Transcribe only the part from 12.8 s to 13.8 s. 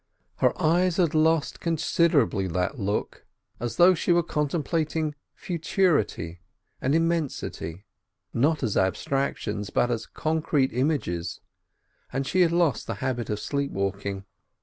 the habit of sleep